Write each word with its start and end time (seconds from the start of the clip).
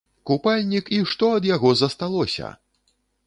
Купальнік 0.27 0.87
і 0.97 1.01
што 1.11 1.29
ад 1.39 1.45
яго 1.49 1.73
засталося! 1.81 2.47